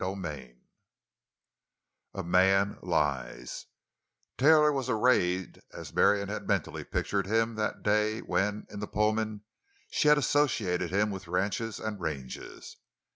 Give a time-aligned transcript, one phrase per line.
[0.03, 3.67] CHAPTER IX—A MAN LIES
[4.35, 9.43] Taylor was arrayed as Marion had mentally pictured him that day when, in the Pullman,
[9.91, 12.77] she had associated him with ranches and ranges.